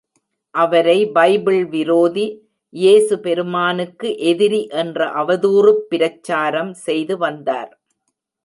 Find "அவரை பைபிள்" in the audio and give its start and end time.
0.55-1.65